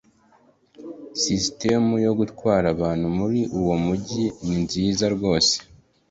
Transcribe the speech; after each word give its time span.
Sisitemu 1.21 1.93
yo 2.05 2.11
gutwara 2.19 2.65
abantu 2.75 3.05
muri 3.17 3.41
uwo 3.59 3.75
mujyi 3.85 4.25
ni 4.45 4.57
nziza 4.63 5.05
rwose 5.15 5.55